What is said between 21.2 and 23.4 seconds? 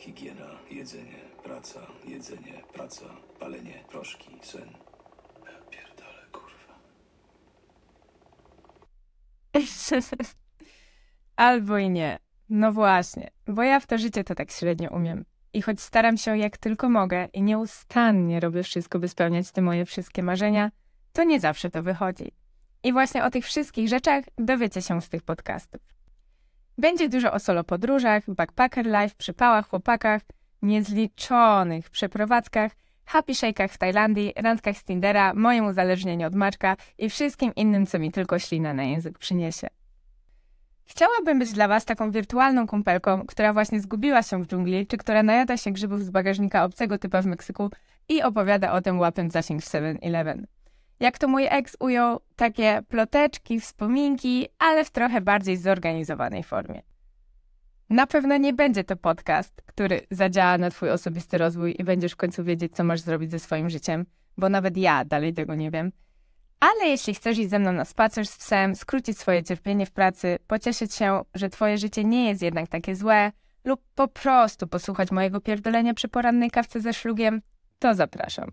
nie zawsze to wychodzi. I właśnie o